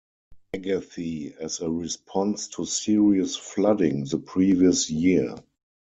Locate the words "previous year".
4.17-5.35